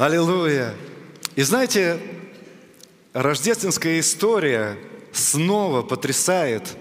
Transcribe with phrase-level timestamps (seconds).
[0.00, 0.74] Аллилуйя.
[1.36, 2.00] И знаете,
[3.12, 4.78] рождественская история
[5.12, 6.74] снова потрясает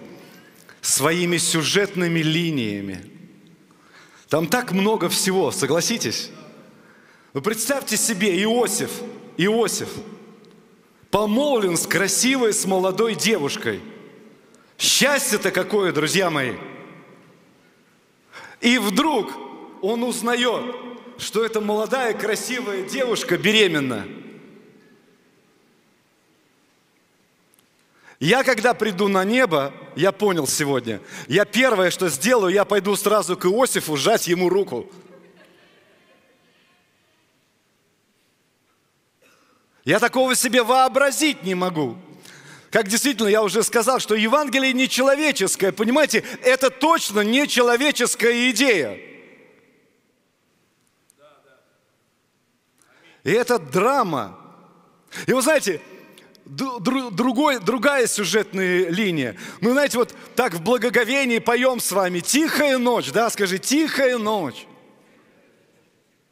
[0.79, 3.03] своими сюжетными линиями.
[4.29, 6.31] Там так много всего, согласитесь?
[7.33, 9.01] Вы представьте себе Иосиф,
[9.35, 9.89] Иосиф,
[11.11, 13.81] помолвлен с красивой, с молодой девушкой.
[14.77, 16.53] Счастье-то какое, друзья мои!
[18.61, 19.33] И вдруг
[19.81, 20.88] он узнает,
[21.19, 24.07] что эта молодая, красивая девушка беременна.
[28.19, 33.37] Я, когда приду на небо, я понял сегодня, я первое, что сделаю, я пойду сразу
[33.37, 34.91] к Иосифу, сжать ему руку.
[39.85, 41.97] Я такого себе вообразить не могу.
[42.71, 49.08] Как действительно я уже сказал, что Евангелие не человеческое, понимаете, это точно не человеческая идея.
[53.23, 54.37] И это драма.
[55.27, 55.81] И вы знаете,
[56.45, 59.35] другой, другая сюжетная линия.
[59.61, 64.65] Мы, знаете, вот так в благоговении поем с вами «Тихая ночь», да, скажи «Тихая ночь».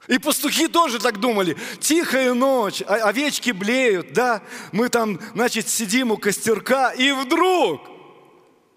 [0.07, 1.57] И пастухи тоже так думали.
[1.81, 4.41] Тихая ночь, овечки блеют, да.
[4.71, 7.81] Мы там, значит, сидим у костерка, и вдруг,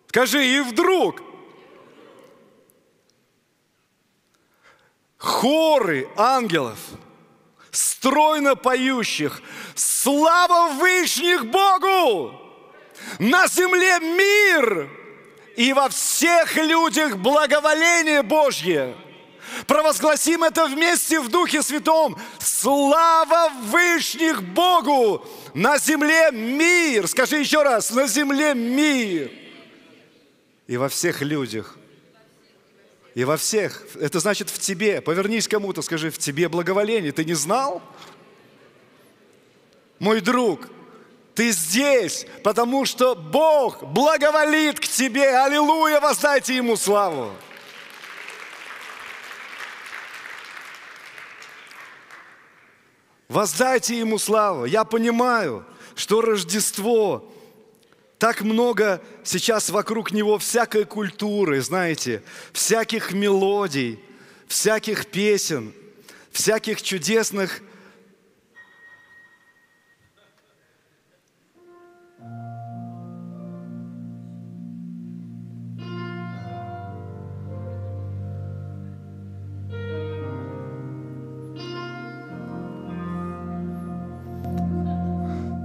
[0.09, 1.23] скажи, и вдруг,
[5.17, 6.79] хоры ангелов–
[7.71, 9.41] стройно поющих,
[9.75, 12.35] слава Вышних Богу!
[13.19, 14.91] На земле мир,
[15.57, 18.95] и во всех людях благоволение Божье.
[19.67, 22.19] Провозгласим это вместе в Духе Святом.
[22.39, 25.27] Слава Вышних Богу!
[25.55, 27.09] На земле мир.
[27.09, 29.31] Скажи еще раз, на земле мир.
[30.67, 31.77] И во всех людях
[33.15, 33.85] и во всех.
[33.97, 35.01] Это значит в тебе.
[35.01, 37.13] Повернись кому-то, скажи, в тебе благоволение.
[37.13, 37.83] Ты не знал?
[39.99, 40.69] Мой друг,
[41.35, 45.37] ты здесь, потому что Бог благоволит к тебе.
[45.39, 47.33] Аллилуйя, воздайте Ему славу.
[53.29, 54.65] Воздайте Ему славу.
[54.65, 55.65] Я понимаю,
[55.95, 57.33] что Рождество
[58.21, 62.23] так много сейчас вокруг него всякой культуры, знаете,
[62.53, 63.99] всяких мелодий,
[64.47, 65.73] всяких песен,
[66.31, 67.63] всяких чудесных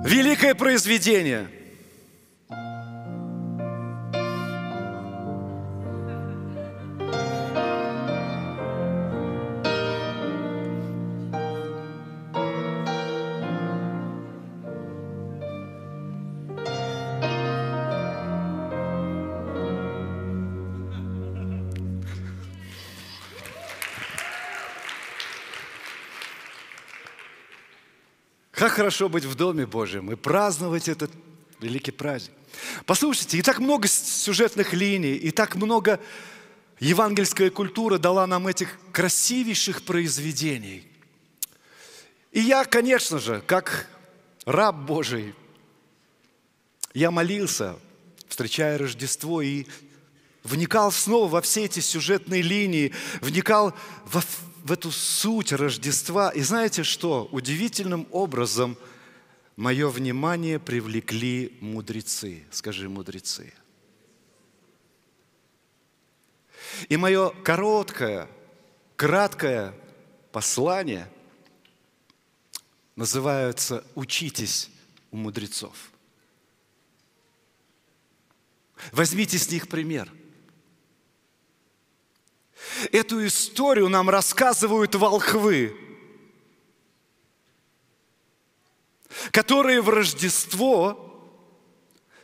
[0.05, 1.49] Великое произведение–
[28.65, 31.11] Как хорошо быть в Доме Божьем и праздновать этот
[31.59, 32.33] великий праздник.
[32.87, 35.99] Послушайте, и так много сюжетных линий, и так много
[36.79, 40.83] евангельская культура дала нам этих красивейших произведений.
[42.31, 43.87] И я, конечно же, как
[44.47, 45.35] раб Божий,
[46.95, 47.75] я молился,
[48.27, 49.67] встречая Рождество, и
[50.43, 53.75] вникал снова во все эти сюжетные линии, вникал
[54.05, 54.23] во,
[54.65, 56.31] в эту суть Рождества.
[56.31, 57.29] И знаете что?
[57.31, 58.75] Удивительным образом
[59.55, 62.43] мое внимание привлекли мудрецы.
[62.49, 63.53] Скажи, мудрецы.
[66.89, 68.27] И мое короткое,
[68.95, 69.75] краткое
[70.31, 71.07] послание
[72.95, 74.71] называется «Учитесь
[75.11, 75.91] у мудрецов».
[78.91, 80.11] Возьмите с них пример–
[82.95, 85.75] Эту историю нам рассказывают волхвы,
[89.31, 91.29] которые в Рождество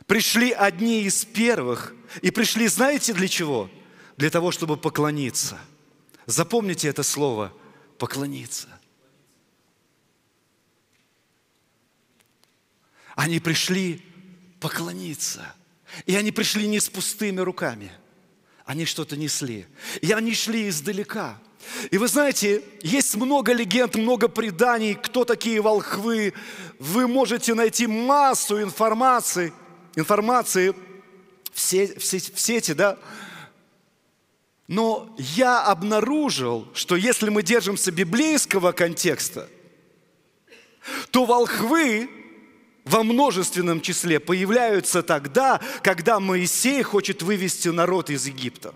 [0.06, 1.94] пришли одни из первых.
[2.22, 3.68] И пришли, знаете, для чего?
[4.16, 5.60] Для того, чтобы поклониться.
[6.24, 7.52] Запомните это слово–
[7.98, 8.68] поклониться.
[13.14, 14.02] Они пришли
[14.58, 15.54] поклониться.
[16.06, 17.92] И они пришли не с пустыми руками–
[18.64, 19.66] они что-то несли.
[20.00, 21.38] И они шли издалека.
[21.90, 26.34] И вы знаете, есть много легенд, много преданий, кто такие волхвы.
[26.78, 29.52] Вы можете найти массу информации,
[29.94, 30.74] информации
[31.52, 32.98] в, сети, в сети, да.
[34.68, 39.48] Но я обнаружил, что если мы держимся библейского контекста,
[41.10, 42.08] то волхвы
[42.84, 48.74] во множественном числе появляются тогда, когда Моисей хочет вывести народ из Египта.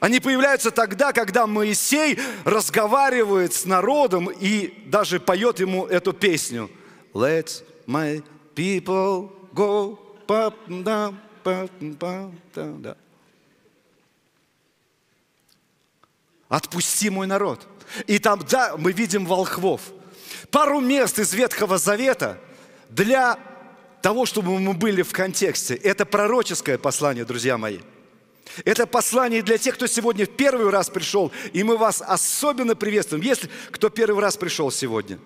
[0.00, 6.70] Они появляются тогда, когда Моисей разговаривает с народом и даже поет ему эту песню.
[7.12, 8.22] Let my
[8.54, 9.98] people go.
[16.48, 17.66] Отпусти мой народ.
[18.06, 19.80] И там, да, мы видим волхвов.
[20.50, 22.38] Пару мест из Ветхого Завета
[22.88, 23.38] для
[24.02, 25.74] того, чтобы мы были в контексте.
[25.74, 27.78] Это пророческое послание, друзья мои.
[28.64, 33.22] Это послание для тех, кто сегодня в первый раз пришел, и мы вас особенно приветствуем.
[33.22, 35.18] Если кто первый раз пришел сегодня.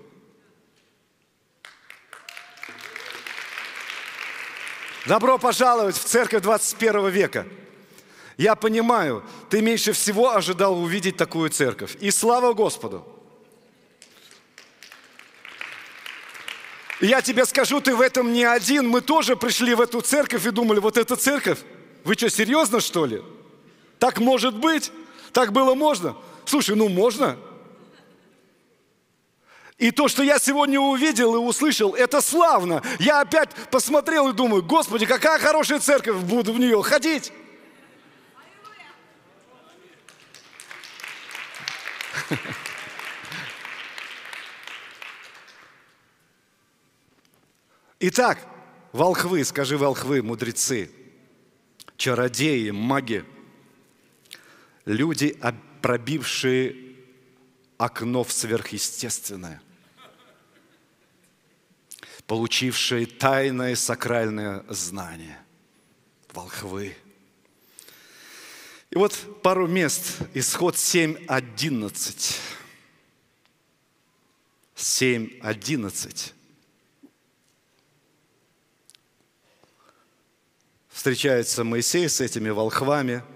[5.07, 7.47] Добро пожаловать в церковь 21 века.
[8.37, 11.97] Я понимаю, ты меньше всего ожидал увидеть такую церковь.
[12.01, 13.07] И слава Господу!
[17.01, 18.89] Я тебе скажу, ты в этом не один.
[18.89, 21.59] Мы тоже пришли в эту церковь и думали, вот эта церковь,
[22.05, 23.23] вы что, серьезно что ли?
[23.99, 24.93] Так может быть?
[25.33, 26.17] Так было можно?
[26.45, 27.37] Слушай, ну можно.
[29.79, 32.83] И то, что я сегодня увидел и услышал, это славно.
[33.01, 37.33] Я опять посмотрел и думаю, Господи, какая хорошая церковь, буду в нее ходить.
[48.01, 48.39] Итак,
[48.93, 50.91] волхвы, скажи волхвы, мудрецы,
[51.97, 53.25] чародеи, маги,
[54.85, 55.39] люди,
[55.81, 56.97] пробившие
[57.79, 59.63] окно в сверхъестественное,
[62.27, 65.39] получившие тайное сакральное знание,
[66.33, 66.97] волхвы.
[68.91, 72.37] И вот пару мест, исход 7.11.
[74.77, 76.33] 7.11.
[81.05, 83.23] Встречается Моисей с этими волхвами–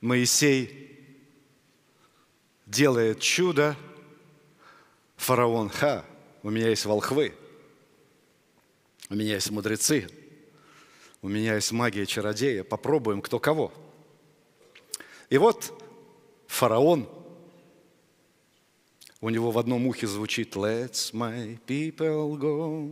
[0.00, 0.96] Моисей
[2.66, 3.74] делает чудо,
[5.16, 6.04] фараон, ха,
[6.44, 7.34] у меня есть волхвы,
[9.10, 10.06] у меня есть мудрецы,
[11.20, 13.72] у меня есть магия чародея, попробуем кто кого.
[15.30, 15.82] И вот
[16.46, 17.08] фараон,
[19.24, 22.90] у него в одном ухе звучит «Let my people go».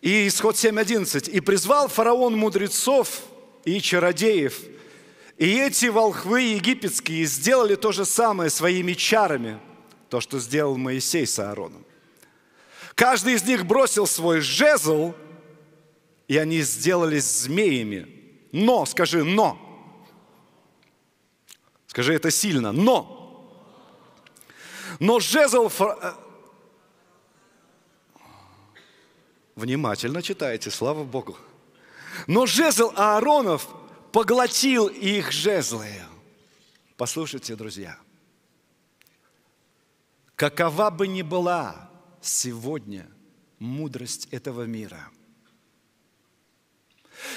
[0.00, 1.30] И исход 7.11.
[1.30, 3.24] «И призвал фараон мудрецов
[3.66, 4.58] и чародеев,
[5.36, 9.58] и эти волхвы египетские сделали то же самое своими чарами,
[10.08, 11.84] то, что сделал Моисей с Аароном.
[12.94, 15.12] Каждый из них бросил свой жезл,
[16.26, 18.06] и они сделались змеями.
[18.50, 19.69] Но, скажи, но.
[21.90, 23.52] Скажи это сильно, но.
[25.00, 25.68] Но жезл
[29.56, 31.36] Внимательно читайте, слава Богу.
[32.28, 33.66] Но жезл Ааронов
[34.12, 35.92] поглотил их жезлы.
[36.96, 37.98] Послушайте, друзья.
[40.36, 41.90] Какова бы ни была
[42.20, 43.08] сегодня
[43.58, 45.10] мудрость этого мира,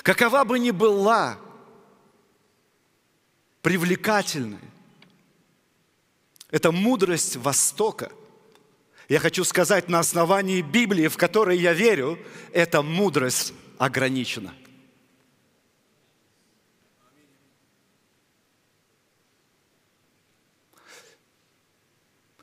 [0.03, 1.39] какова бы ни была
[3.63, 4.59] привлекательной,
[6.51, 8.11] это мудрость Востока–
[9.09, 12.17] я хочу сказать на основании Библии, в которой я верю,
[12.53, 14.55] эта мудрость ограничена.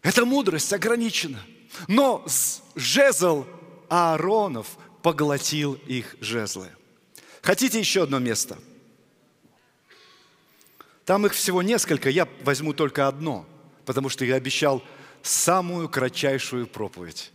[0.02, 1.40] Эта мудрость ограничена.
[1.88, 2.24] Но
[2.74, 3.46] жезл
[3.88, 6.68] Ааронов поглотил их жезлы.
[7.42, 8.58] Хотите еще одно место?
[11.10, 13.44] Там их всего несколько, я возьму только одно,
[13.84, 14.80] потому что я обещал
[15.22, 17.32] самую кратчайшую проповедь.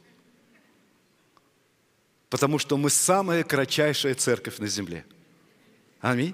[2.29, 5.05] Потому что мы самая кратчайшая церковь на земле.
[5.99, 6.33] Аминь.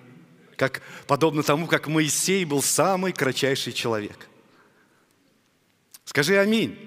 [0.56, 4.30] Как, подобно тому, как Моисей был самый кратчайший человек.
[6.06, 6.78] Скажи аминь.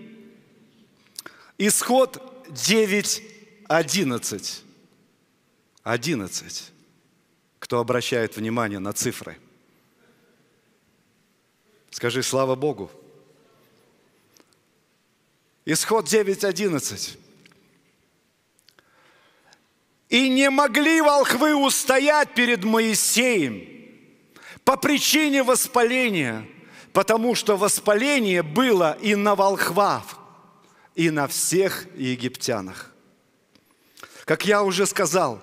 [1.59, 3.23] Исход 9,
[3.67, 4.63] 11.
[5.83, 6.73] 11.
[7.59, 9.37] Кто обращает внимание на цифры?
[11.95, 12.91] Скажи, слава Богу.
[15.65, 17.17] Исход 9.11.
[20.09, 23.65] И не могли волхвы устоять перед Моисеем
[24.65, 26.49] по причине воспаления,
[26.93, 30.19] потому что воспаление было и на волхвах,
[30.97, 32.93] и на всех египтянах.
[34.25, 35.41] Как я уже сказал,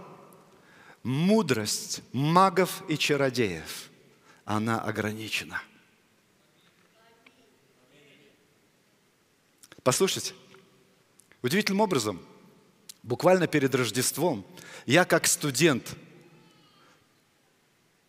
[1.01, 3.89] мудрость магов и чародеев,
[4.43, 5.61] она ограничена.
[9.83, 10.33] Послушайте,
[11.41, 12.21] удивительным образом,
[13.01, 14.45] буквально перед Рождеством,
[14.85, 15.95] я как студент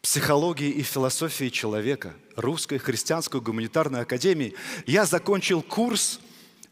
[0.02, 6.20] психологии и философии человека Русской христианской гуманитарной академии, я закончил курс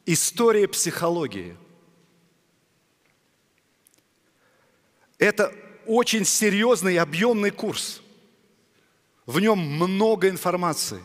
[0.05, 1.57] «История психологии».
[5.17, 5.55] Это
[5.87, 8.03] очень серьезный и объемный курс.
[9.25, 11.03] В нем много информации.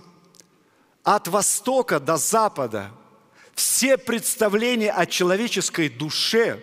[1.03, 2.91] От востока до запада
[3.55, 6.61] все представления о человеческой душе,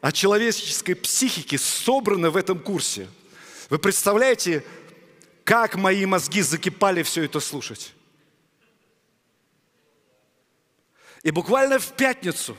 [0.00, 3.08] о человеческой психике собраны в этом курсе.
[3.68, 4.64] Вы представляете,
[5.44, 7.92] как мои мозги закипали все это слушать?
[11.24, 12.56] И буквально в пятницу,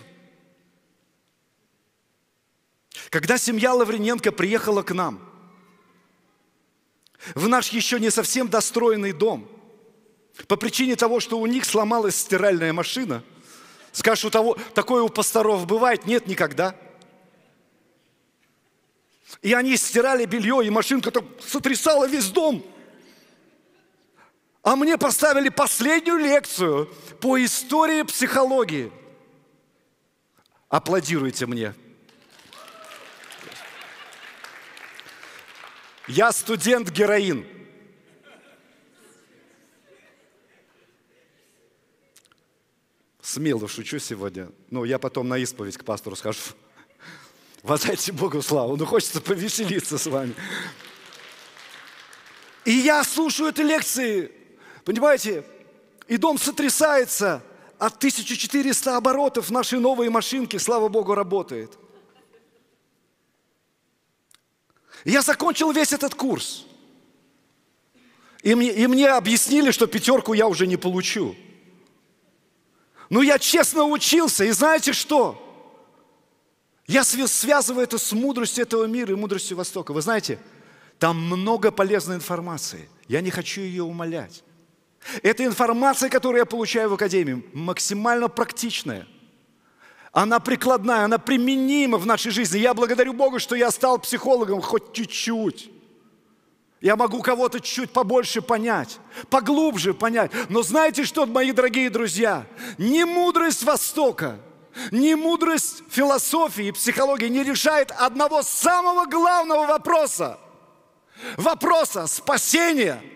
[3.09, 5.25] когда семья Лаврененко приехала к нам,
[7.33, 9.49] в наш еще не совсем достроенный дом,
[10.47, 13.23] по причине того, что у них сломалась стиральная машина,
[13.91, 16.05] скажешь, у того, такое у пасторов бывает?
[16.05, 16.75] Нет, никогда.
[19.41, 22.63] И они стирали белье, и машинка там сотрясала весь дом–
[24.61, 26.87] а мне поставили последнюю лекцию
[27.21, 28.91] по истории психологии.
[30.67, 31.73] Аплодируйте мне.
[36.07, 36.89] Я студент
[43.29, 44.49] Смело шучу сегодня.
[44.71, 46.39] Ну, я потом на исповедь к пастору скажу.
[47.61, 48.75] Воздайте Богу славу.
[48.75, 50.33] Ну, хочется повеселиться с вами.
[52.65, 54.31] И я слушаю эти лекции
[54.83, 55.43] Понимаете?
[56.07, 57.43] И дом сотрясается
[57.77, 61.77] от 1400 оборотов нашей новой машинки, слава Богу, работает.
[65.05, 66.65] Я закончил весь этот курс.
[68.41, 71.35] И мне, и мне объяснили, что пятерку я уже не получу.
[73.09, 75.45] Но я честно учился, и знаете что?
[76.87, 79.93] Я связываю это с мудростью этого мира и мудростью Востока.
[79.93, 80.39] Вы знаете,
[80.97, 82.89] там много полезной информации.
[83.07, 84.43] Я не хочу ее умолять.
[85.23, 89.07] Эта информация, которую я получаю в Академии, максимально практичная.
[90.11, 92.59] Она прикладная, она применима в нашей жизни.
[92.59, 95.71] Я благодарю Бога, что я стал психологом хоть чуть-чуть.
[96.81, 100.31] Я могу кого-то чуть побольше понять, поглубже понять.
[100.49, 102.45] Но знаете что, мои дорогие друзья?
[102.77, 104.39] Не мудрость Востока,
[104.91, 110.39] не мудрость философии и психологии не решает одного самого главного вопроса.
[111.35, 113.01] Вопроса спасения–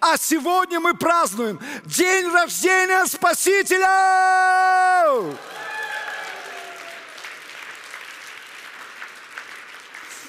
[0.00, 3.88] а сегодня мы празднуем день рождения Спасителя!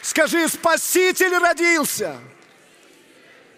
[0.04, 2.20] Скажи, Спаситель родился.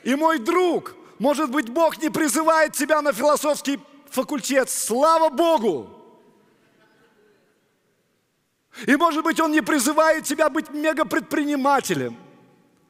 [0.03, 4.69] И мой друг, может быть, Бог не призывает тебя на философский факультет.
[4.69, 5.89] Слава Богу!
[8.85, 12.15] И, может быть, Он не призывает тебя быть мегапредпринимателем.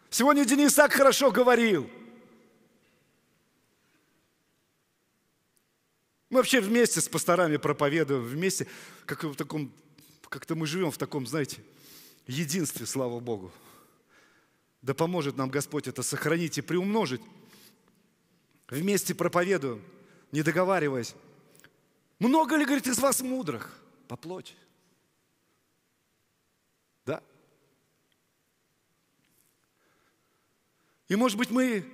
[0.10, 1.90] Сегодня Денис так хорошо говорил–
[6.36, 8.68] Мы вообще вместе с пасторами проповедуем, вместе,
[9.06, 9.72] как в таком,
[10.28, 11.62] как-то мы живем в таком, знаете,
[12.28, 13.52] единстве, слава Богу.
[14.82, 17.22] Да поможет нам Господь это сохранить и приумножить.
[18.68, 19.84] Вместе проповедуем,
[20.32, 21.16] не договариваясь.
[22.20, 23.80] Много ли, говорит, из вас мудрых?
[24.08, 24.54] По плоти.
[27.06, 27.22] Да?
[31.08, 31.86] И, может быть, мы,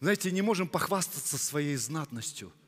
[0.00, 2.52] знаете, не можем похвастаться своей знатностью–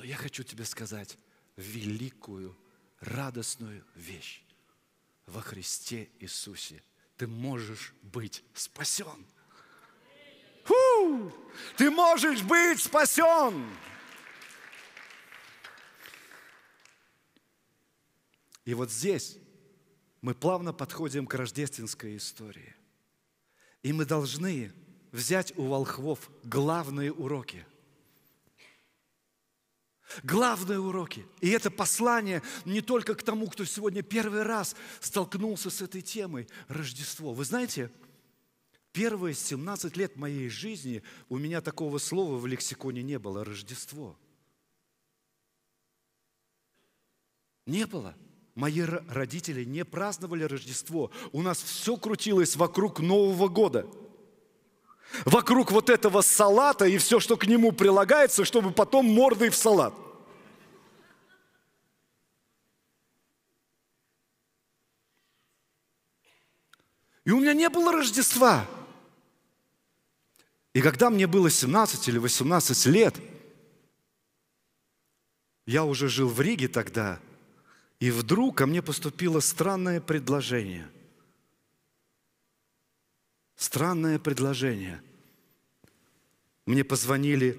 [0.00, 1.18] но я хочу тебе сказать
[1.56, 2.56] великую,
[3.00, 4.42] радостную вещь.
[5.30, 6.82] Во Христе Иисусе
[7.16, 9.24] ты можешь быть спасен.
[10.64, 11.32] Фу!
[11.76, 13.64] Ты можешь быть спасен.
[18.64, 19.38] И вот здесь
[20.20, 22.74] мы плавно подходим к рождественской истории.
[23.84, 24.72] И мы должны
[25.12, 27.64] взять у волхвов главные уроки–
[30.22, 31.26] Главные уроки.
[31.40, 36.48] И это послание не только к тому, кто сегодня первый раз столкнулся с этой темой
[36.68, 37.32] Рождество.
[37.32, 37.90] Вы знаете,
[38.92, 44.18] первые 17 лет моей жизни у меня такого слова в лексиконе не было– Рождество.
[47.66, 48.16] Не было.
[48.56, 51.12] Мои родители не праздновали Рождество.
[51.30, 53.86] У нас все крутилось вокруг Нового года–
[55.24, 59.94] вокруг вот этого салата и все, что к нему прилагается, чтобы потом мордой в салат.
[67.24, 68.66] И у меня не было Рождества.
[70.72, 73.16] И когда мне было 17 или 18 лет,
[75.66, 77.20] я уже жил в Риге тогда,
[77.98, 80.90] и вдруг ко мне поступило странное предложение.
[83.60, 85.02] Странное предложение.
[86.64, 87.58] Мне позвонили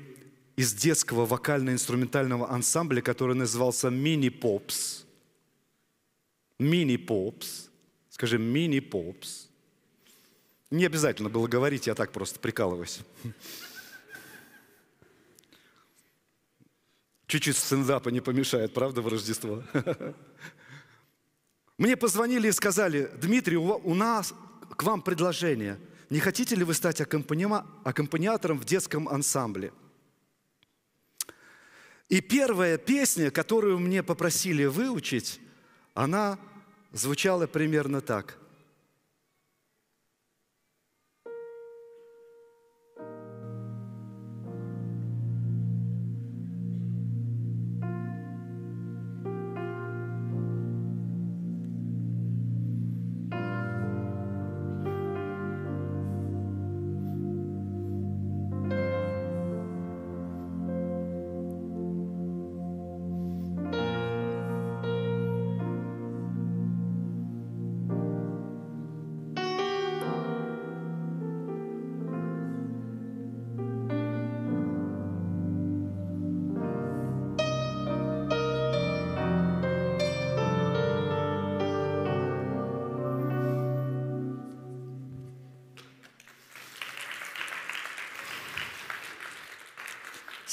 [0.55, 5.05] из детского вокально-инструментального ансамбля, который назывался «Мини-попс».
[6.57, 7.69] «Мини-попс».
[8.09, 9.47] Скажи «Мини-попс».
[10.71, 13.01] Не обязательно было говорить, я так просто прикалываюсь.
[17.27, 19.63] Чуть-чуть стендапа не помешает, правда, в Рождество?
[21.77, 24.33] Мне позвонили и сказали, Дмитрий, у нас
[24.75, 25.79] к вам предложение.
[26.11, 29.71] Не хотите ли вы стать аккомпаниатором в детском ансамбле?
[32.09, 35.39] И первая песня, которую мне попросили выучить,
[35.93, 36.37] она
[36.91, 38.37] звучала примерно так.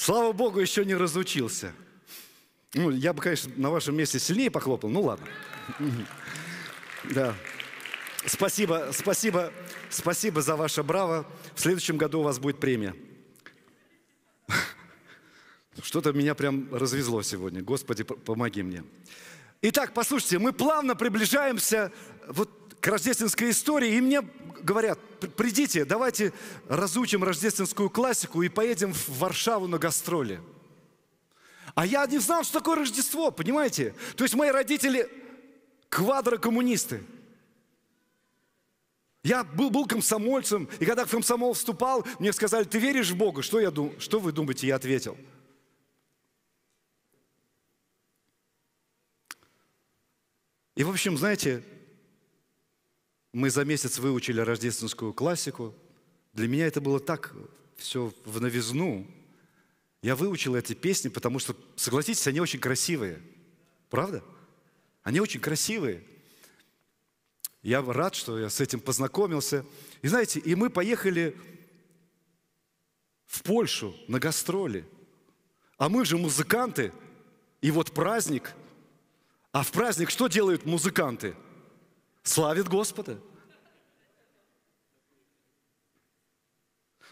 [0.09, 1.75] Слава Богу, еще не разучился.
[2.73, 5.27] Ну, я бы, конечно, на вашем месте сильнее похлопал, ну ладно.
[7.13, 7.35] Да.
[8.25, 9.53] Спасибо, спасибо,
[9.91, 11.27] спасибо за ваше браво.
[11.55, 12.97] В следующем году у вас будет премия.
[15.83, 17.63] Что-то меня прям развезло сегодня.
[17.63, 18.85] Господи, помоги мне.
[19.61, 21.93] Итак, послушайте, мы плавно приближаемся
[22.27, 24.23] вот рождественской истории, и мне
[24.63, 24.99] говорят,
[25.37, 26.33] придите, давайте
[26.69, 30.41] разучим рождественскую классику и поедем в Варшаву на гастроли.
[31.75, 33.95] А я не знал, что такое Рождество, понимаете?
[34.17, 35.09] То есть мои родители
[35.89, 37.05] квадрокоммунисты.
[39.23, 43.43] Я был, был комсомольцем, и когда в комсомол вступал, мне сказали, ты веришь в Бога?
[43.43, 43.95] Что, я дум...
[44.01, 44.67] что вы думаете?
[44.67, 45.17] Я ответил.
[50.75, 51.63] И, в общем, знаете,
[53.39, 55.73] мы за месяц выучили рождественскую классику.
[56.33, 57.33] Для меня это было так
[57.77, 59.07] все в новизну.
[60.03, 63.23] Я выучил эти песни, потому что, согласитесь, они очень красивые.
[63.91, 64.25] Правда?
[65.05, 66.03] Они очень красивые.
[67.63, 69.65] Я рад, что я с этим познакомился.
[70.03, 71.37] И знаете, и мы поехали
[73.27, 74.85] в Польшу на гастроли.
[75.77, 76.93] А мы же музыканты.
[77.61, 78.53] И вот праздник.
[79.53, 81.37] А в праздник что делают музыканты–
[82.29, 83.19] славит Господа.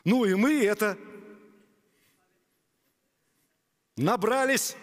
[0.07, 0.97] Ну и мы это
[3.97, 4.77] набрались,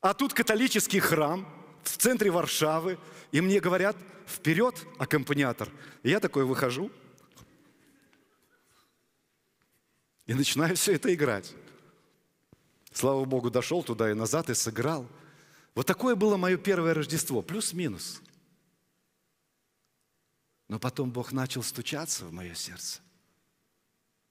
[0.00, 1.46] а тут католический храм
[1.84, 2.98] в центре Варшавы,
[3.30, 5.70] и мне говорят, вперед, аккомпаниатор.
[6.02, 6.90] И я такой выхожу
[10.26, 11.54] и начинаю все это играть.
[12.92, 15.06] Слава Богу, дошел туда и назад и сыграл.
[15.76, 18.20] Вот такое было мое первое Рождество, плюс-минус.
[20.66, 23.00] Но потом Бог начал стучаться в мое сердце.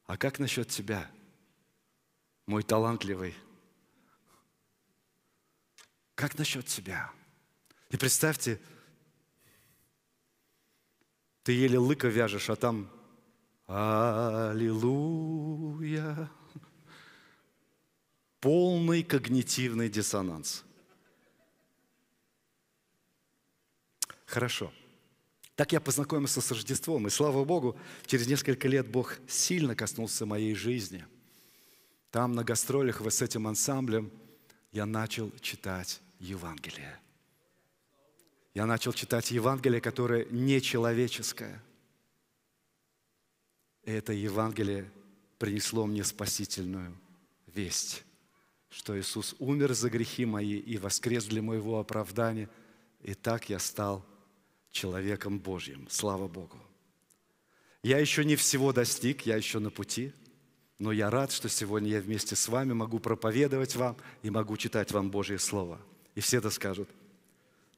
[0.07, 1.09] А как насчет тебя,
[2.45, 3.35] мой талантливый?
[6.15, 7.11] Как насчет тебя?
[7.89, 8.59] И представьте,
[11.43, 12.89] ты еле лыка вяжешь, а там
[14.47, 15.11] Аллилуйя.
[18.39, 20.63] Полный когнитивный диссонанс.
[24.25, 24.71] Хорошо.
[25.57, 30.53] Так я познакомился с Рождеством, и слава Богу, через несколько лет Бог сильно коснулся моей
[30.53, 31.03] жизни.
[32.11, 34.11] Там на гастролях с этим ансамблем
[34.71, 36.99] я начал читать Евангелие.
[38.53, 41.59] Я начал читать Евангелие, которое нечеловеческое.
[43.83, 44.87] И это Евангелие
[45.39, 46.95] принесло мне спасительную
[47.47, 48.03] весть,
[48.69, 52.47] что Иисус умер за грехи мои и воскрес для моего оправдания,
[53.01, 54.05] и так я стал
[54.71, 55.87] человеком Божьим.
[55.89, 56.57] Слава Богу.
[57.83, 60.13] Я еще не всего достиг, я еще на пути,
[60.77, 64.91] но я рад, что сегодня я вместе с вами могу проповедовать вам и могу читать
[64.91, 65.79] вам Божье Слово.
[66.13, 66.89] И все это скажут.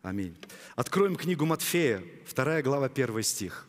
[0.01, 0.35] Аминь.
[0.75, 3.68] Откроем книгу Матфея, 2 глава, 1 стих.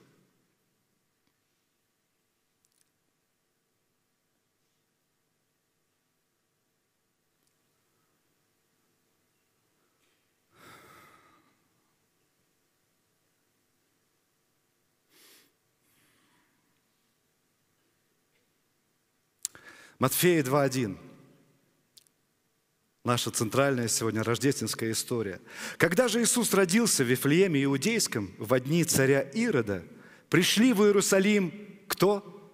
[20.00, 20.96] Матфея 2.1.
[23.04, 25.42] Наша центральная сегодня рождественская история.
[25.76, 29.84] Когда же Иисус родился в Вифлееме Иудейском в дни царя Ирода,
[30.30, 31.52] пришли в Иерусалим
[31.86, 32.50] кто?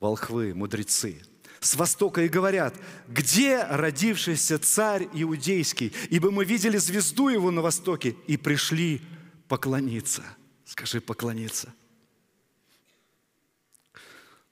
[0.00, 1.22] Волхвы, мудрецы
[1.60, 2.74] с востока и говорят,
[3.06, 9.02] где родившийся царь иудейский, ибо мы видели звезду его на востоке и пришли
[9.48, 10.22] поклониться.
[10.64, 11.74] Скажи, поклониться.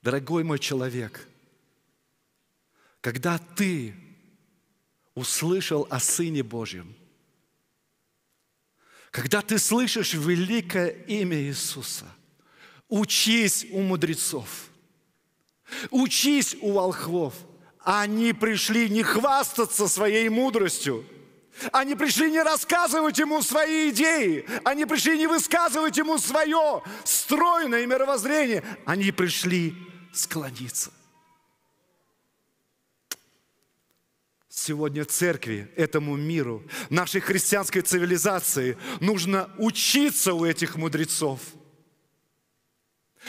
[0.02, 1.26] Дорогой мой человек,
[3.04, 3.94] когда ты
[5.14, 6.94] услышал о Сыне Божьем,
[9.10, 12.06] когда ты слышишь великое имя Иисуса,
[12.88, 14.48] учись у мудрецов,
[15.90, 17.34] учись у волхвов.
[17.80, 21.04] Они пришли не хвастаться своей мудростью,
[21.72, 24.46] они пришли не рассказывать ему свои идеи.
[24.64, 28.64] Они пришли не высказывать ему свое стройное мировоззрение.
[28.86, 29.76] Они пришли
[30.14, 30.90] склониться.
[34.56, 41.40] Сегодня церкви, этому миру, нашей христианской цивилизации нужно учиться у этих мудрецов.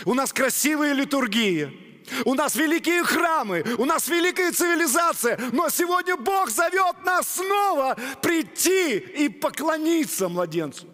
[0.05, 6.51] У нас красивые литургии, у нас великие храмы, у нас великая цивилизация, но сегодня Бог
[6.51, 10.85] зовет нас снова прийти и поклониться младенцу.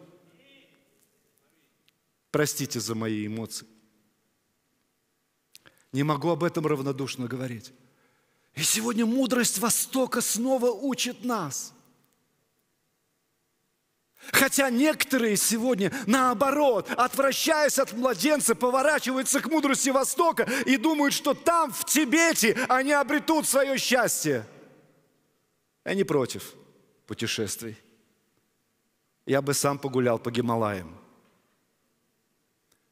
[2.32, 3.68] Простите за мои эмоции.
[5.92, 7.74] Не могу об этом равнодушно говорить.
[8.56, 11.74] И сегодня мудрость Востока снова учит нас.
[14.32, 21.72] Хотя некоторые сегодня, наоборот, отвращаясь от младенца, поворачиваются к мудрости Востока и думают, что там,
[21.72, 24.46] в Тибете, они обретут свое счастье.
[25.84, 26.54] Я не против
[27.08, 27.78] путешествий.
[29.26, 30.96] Я бы сам погулял по Гималаям.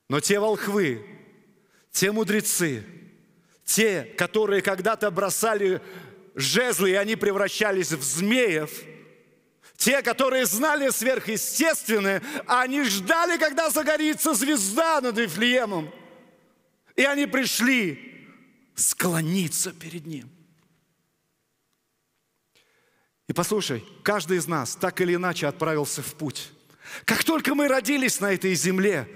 [0.08, 1.06] Но те волхвы,
[1.92, 2.84] те мудрецы,
[3.70, 5.80] те, которые когда-то бросали
[6.34, 8.72] жезлы, и они превращались в змеев,
[9.78, 15.94] те, которые знали сверхъестественное, они ждали, когда загорится звезда над Вифлеемом.
[16.96, 18.28] И они пришли
[18.74, 20.32] склониться перед Ним.
[23.28, 26.52] И послушай, каждый из нас так или иначе отправился в путь.
[27.06, 29.08] Как только мы родились на этой земле,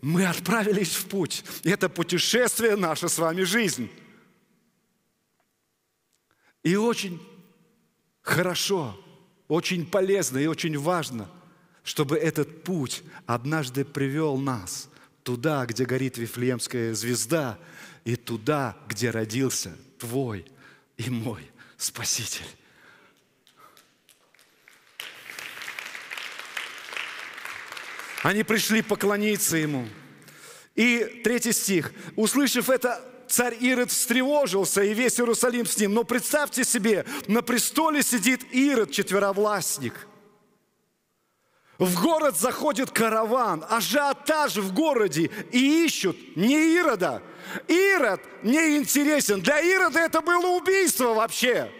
[0.00, 1.44] мы отправились в путь.
[1.64, 3.90] Это путешествие наша с вами жизнь.
[6.62, 7.20] И очень
[8.22, 8.98] хорошо,
[9.48, 11.28] очень полезно и очень важно,
[11.84, 14.88] чтобы этот путь однажды привел нас
[15.22, 17.58] туда, где горит Вифлеемская звезда,
[18.04, 20.46] и туда, где родился твой
[20.96, 21.42] и мой
[21.76, 22.46] Спаситель.
[28.26, 29.86] Они пришли поклониться Ему.
[30.74, 31.92] И третий стих.
[32.16, 35.94] Услышав это, царь Ирод встревожился, и весь Иерусалим с ним.
[35.94, 40.08] Но представьте себе, на престоле сидит Ирод, четверовластник.
[41.78, 47.22] В город заходит караван, ажиотаж в городе, и ищут не Ирода.
[47.68, 49.40] Ирод не интересен.
[49.40, 51.70] Для Ирода это было убийство вообще.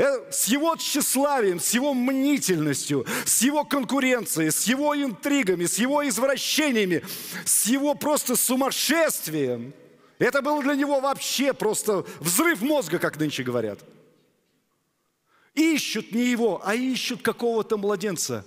[0.00, 6.08] Э, с его тщеславием, с его мнительностью, с его конкуренцией, с его интригами, с его
[6.08, 7.04] извращениями,
[7.44, 9.74] с его просто сумасшествием.
[10.18, 13.80] Это было для него вообще просто взрыв мозга, как нынче говорят.
[15.52, 18.46] Ищут не его, а ищут какого-то младенца.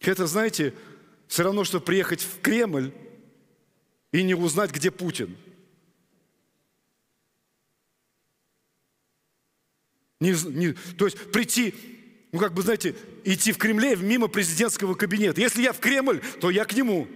[0.00, 0.72] Это, знаете,
[1.28, 2.90] все равно, что приехать в Кремль
[4.12, 5.36] и не узнать, где Путин–
[10.22, 11.74] Не, не, то есть прийти,
[12.30, 15.40] ну как бы, знаете, идти в Кремле мимо президентского кабинета.
[15.40, 17.08] Если я в Кремль, то я к нему.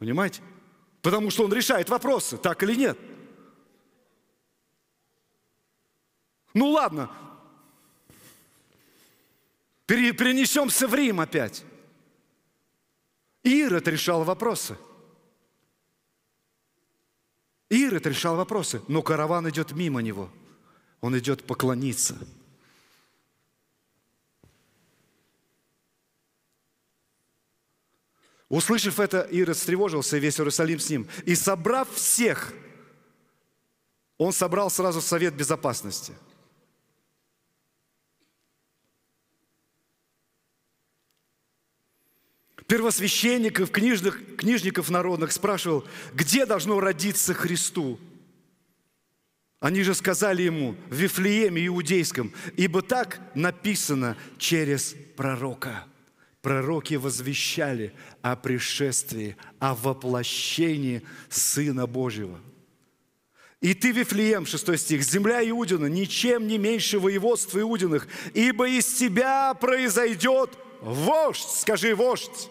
[0.00, 0.42] Понимаете?
[1.00, 2.98] Потому что он решает вопросы, так или нет.
[6.54, 7.08] Ну ладно,
[9.86, 11.62] перенесемся в Рим опять.
[13.44, 14.76] Ирод решал вопросы.
[17.68, 20.30] Ирод решал вопросы, но караван идет мимо него–
[21.00, 22.16] он идет поклониться.
[28.48, 31.08] Услышав это, Ирод встревожился, и весь Иерусалим с ним.
[31.24, 32.52] И собрав всех,
[34.16, 36.12] он собрал сразу Совет Безопасности.
[42.66, 47.98] Первосвященников, книжных, книжников народных спрашивал, где должно родиться Христу–
[49.64, 55.86] они же сказали ему в Вифлееме Иудейском, ибо так написано через пророка.
[56.42, 62.38] пророки возвещали о пришествии, о воплощении Сына Божьего.
[63.62, 69.54] И ты, Вифлеем, 6 стих, земля Иудина, ничем не меньше воеводства Иудиных, ибо из тебя
[69.54, 70.50] произойдет
[70.82, 72.50] вождь, скажи, вождь,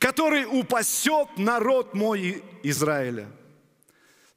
[0.00, 3.28] который упасет народ мой Израиля.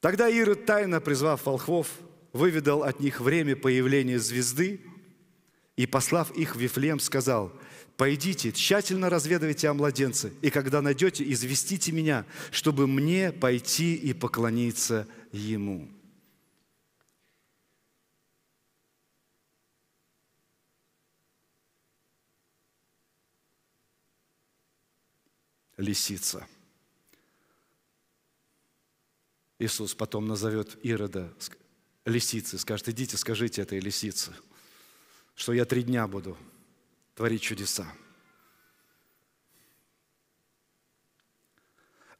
[0.00, 1.88] Тогда Ирод, тайно призвав волхвов,
[2.32, 4.80] выведал от них время появления звезды
[5.76, 7.52] и, послав их в Вифлеем, сказал–
[7.98, 15.08] Пойдите, тщательно разведывайте о младенце, и когда найдете, известите меня, чтобы мне пойти и поклониться
[15.32, 15.90] ему».
[25.76, 26.46] Лисица.
[29.58, 31.32] Иисус потом назовет Ирода
[32.04, 34.32] лисицей, скажет, идите, скажите этой лисице,
[35.34, 36.36] что я три дня буду
[37.14, 37.92] творить чудеса.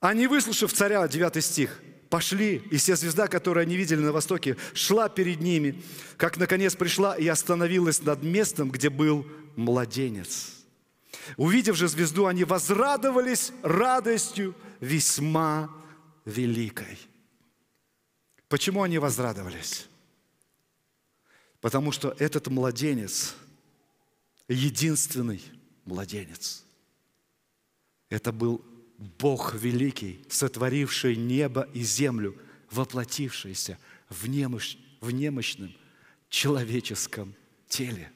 [0.00, 5.08] Они, выслушав царя, 9 стих, пошли, и вся звезда, которую они видели на востоке, шла
[5.08, 5.82] перед ними,
[6.16, 10.54] как наконец пришла и остановилась над местом, где был младенец.
[11.36, 15.70] Увидев же звезду, они возрадовались радостью весьма
[16.24, 16.98] великой.
[18.48, 19.86] Почему они возрадовались?
[21.60, 23.34] Потому что этот младенец–
[24.48, 25.42] единственный
[25.84, 26.64] младенец.
[28.08, 28.64] Это был
[28.96, 35.74] Бог великий, сотворивший небо и землю, воплотившийся в, немощ, в немощном
[36.30, 37.34] человеческом
[37.68, 38.10] теле.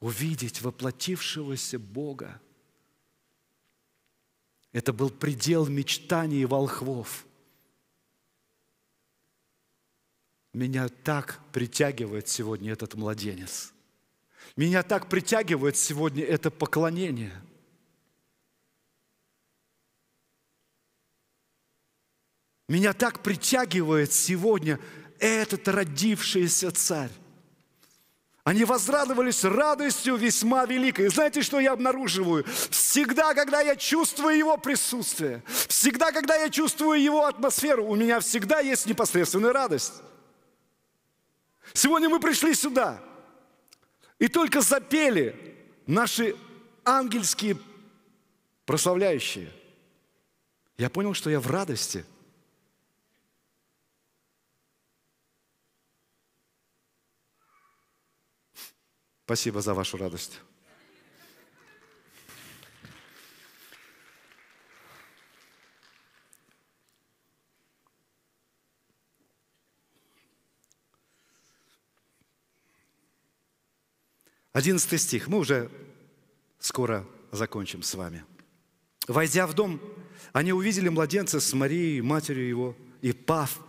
[0.00, 2.40] Увидеть воплотившегося Бога–
[4.72, 7.24] это был предел мечтаний волхвов–
[10.58, 13.72] Меня так притягивает сегодня этот младенец.
[14.56, 17.32] Меня так притягивает сегодня это поклонение.
[22.66, 24.80] Меня так притягивает сегодня
[25.20, 27.12] этот родившийся царь.
[28.48, 31.08] Они возрадовались радостью весьма великой.
[31.08, 32.46] Знаете, что я обнаруживаю?
[32.70, 38.60] Всегда, когда я чувствую Его присутствие, всегда, когда я чувствую Его атмосферу, у меня всегда
[38.60, 40.00] есть непосредственная радость.
[41.74, 43.02] Сегодня мы пришли сюда
[44.18, 45.36] и только запели
[45.86, 46.34] наши
[46.86, 47.58] ангельские
[48.64, 49.52] прославляющие.
[50.78, 52.02] Я понял, что я в радости.
[59.28, 60.40] Спасибо за вашу радость.
[74.54, 75.28] 11 стих.
[75.28, 75.70] Мы уже
[76.58, 78.24] скоро закончим с вами.
[79.08, 79.78] Войдя в дом,
[80.32, 83.60] они увидели младенца с Марией, матерью его, и, пав,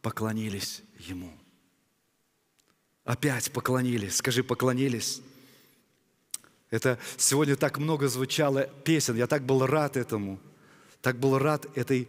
[0.00, 1.41] поклонились ему.
[3.04, 4.16] Опять поклонились.
[4.16, 5.20] Скажи, поклонились.
[6.70, 9.16] Это сегодня так много звучало песен.
[9.16, 10.40] Я так был рад этому.
[11.00, 12.08] Так был рад этой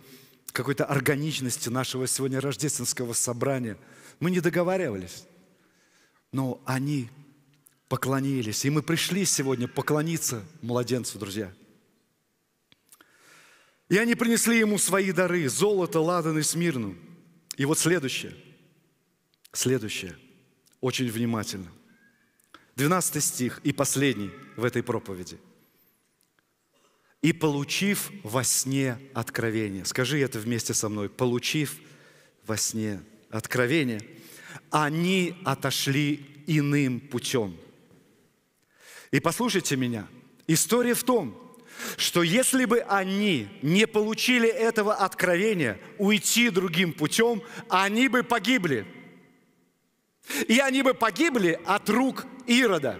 [0.51, 3.77] какой-то органичности нашего сегодня рождественского собрания.
[4.19, 5.25] Мы не договаривались,
[6.31, 7.09] но они
[7.89, 8.63] поклонились.
[8.63, 11.51] И мы пришли сегодня поклониться младенцу, друзья.
[13.89, 16.95] И они принесли ему свои дары, золото, ладан и смирну.
[17.57, 18.33] И вот следующее,
[19.51, 20.15] следующее,
[20.83, 21.71] очень внимательно.
[22.75, 25.37] 12 стих и последний в этой проповеди.
[27.21, 29.85] «И получив во сне откровение».
[29.85, 31.07] Скажи это вместе со мной.
[31.07, 31.77] «Получив
[32.45, 34.01] во сне откровение,
[34.71, 37.55] они отошли иным путем».
[39.11, 40.05] И послушайте меня,
[40.47, 41.39] история в том,
[41.95, 48.85] что если бы они не получили этого откровения, уйти другим путем, они бы погибли.
[50.47, 52.99] И они бы погибли от рук Ирода.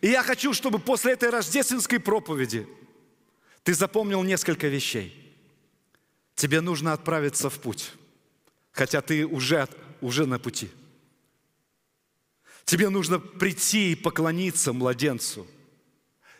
[0.00, 2.66] И я хочу, чтобы после этой рождественской проповеди
[3.62, 5.18] ты запомнил несколько вещей.
[6.34, 7.92] Тебе нужно отправиться в путь,
[8.72, 9.68] хотя ты уже,
[10.00, 10.70] уже на пути–
[12.64, 15.46] Тебе нужно прийти и поклониться младенцу.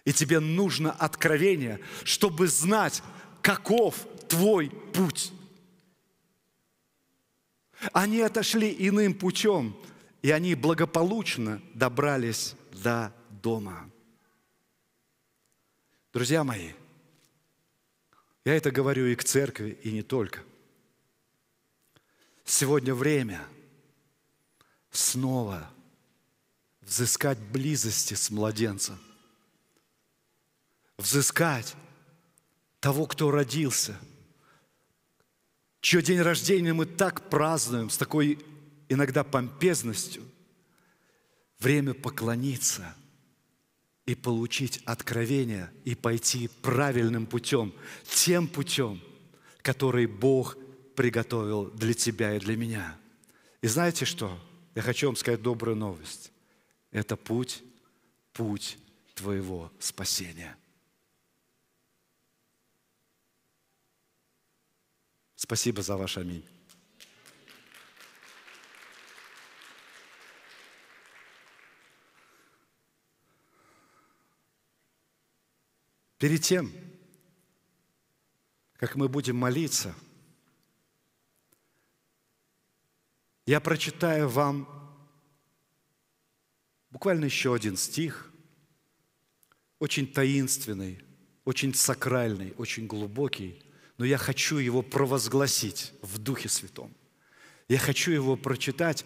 [0.04, 3.02] И тебе нужно откровение, чтобы знать,
[3.40, 5.32] каков твой путь.
[7.92, 9.76] Они отошли иным путем,
[10.22, 13.90] и они благополучно добрались до дома.
[16.12, 16.72] Друзья мои,
[18.44, 20.40] я это говорю и к церкви, и не только.
[22.44, 23.44] Сегодня время
[24.90, 25.70] снова
[26.82, 28.98] взыскать близости с младенцем,
[30.98, 31.74] взыскать
[32.80, 33.96] того, кто родился,
[35.82, 38.38] чье день рождения мы так празднуем, с такой
[38.88, 40.22] иногда помпезностью,
[41.58, 42.94] время поклониться
[44.06, 49.00] и получить откровение и пойти правильным путем, тем путем,
[49.60, 50.56] который Бог
[50.96, 52.96] приготовил для тебя и для меня.
[53.60, 54.38] И знаете что?
[54.74, 56.32] Я хочу вам сказать добрую новость.
[56.90, 57.62] Это путь,
[58.32, 58.78] путь
[59.14, 60.56] твоего спасения.
[65.42, 66.46] Спасибо за ваш аминь.
[76.18, 76.72] Перед тем,
[78.76, 79.96] как мы будем молиться,
[83.44, 84.68] я прочитаю вам
[86.90, 88.32] буквально еще один стих,
[89.80, 91.04] очень таинственный,
[91.44, 93.60] очень сакральный, очень глубокий,
[94.02, 96.92] но я хочу его провозгласить в Духе Святом.
[97.68, 99.04] Я хочу его прочитать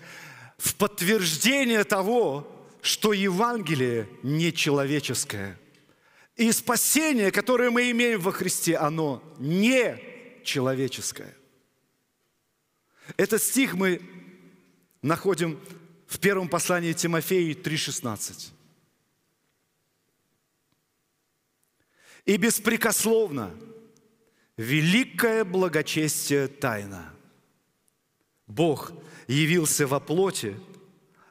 [0.57, 5.61] в подтверждение того, что Евангелие не человеческое–
[6.37, 9.99] и спасение, которое мы имеем во Христе, оно не
[10.45, 11.37] человеческое.
[13.19, 14.01] Этот стих мы
[15.03, 15.61] находим
[16.07, 18.51] в первом послании Тимофею 3,16.
[22.25, 23.55] И беспрекословно
[24.57, 27.13] великое благочестие тайна.
[28.47, 28.93] Бог
[29.27, 30.57] явился во плоти,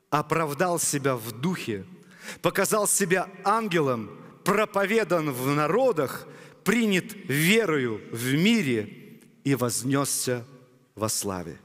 [0.09, 1.85] оправдал себя в духе,
[2.41, 4.09] показал себя ангелом–
[4.45, 6.27] проповедан в народах,
[6.63, 10.45] принят верою в мире и вознесся
[10.93, 11.59] во славе.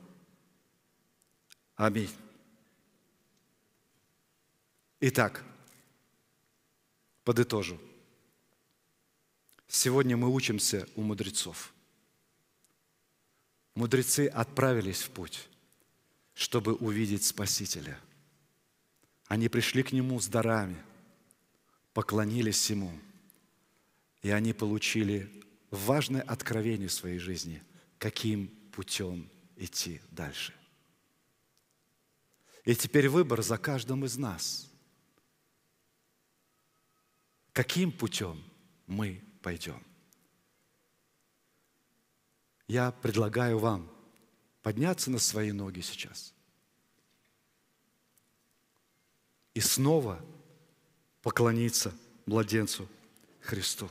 [1.76, 2.10] Аминь.
[5.00, 5.44] Итак,
[7.24, 7.78] подытожу.
[9.72, 11.72] Сегодня мы учимся у мудрецов.
[13.74, 15.48] Мудрецы отправились в путь,
[16.34, 17.98] чтобы увидеть Спасителя.
[19.26, 20.76] Они пришли к Нему с дарами–
[21.92, 22.92] поклонились Ему,
[24.22, 25.30] и они получили
[25.70, 27.62] важное откровение в своей жизни,
[27.98, 30.54] каким путем идти дальше.
[32.64, 34.70] И теперь выбор за каждым из нас.
[37.52, 38.42] Каким путем
[38.86, 39.84] мы пойдем?
[42.68, 43.90] Я предлагаю вам
[44.62, 46.32] подняться на свои ноги сейчас
[49.54, 50.24] и снова
[51.22, 51.92] поклониться
[52.26, 52.88] младенцу
[53.40, 53.90] Христу.